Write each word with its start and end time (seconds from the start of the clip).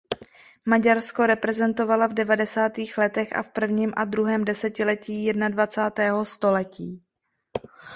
Maďarsko 0.65 1.25
reprezentovala 1.27 2.07
v 2.07 2.13
devadesátých 2.13 2.97
letech 2.97 3.33
a 3.35 3.43
v 3.43 3.49
prvním 3.49 3.93
a 3.95 4.05
druhém 4.05 4.45
desetiletí 4.45 5.23
jednadvacátého 5.23 6.25
století. 6.25 7.03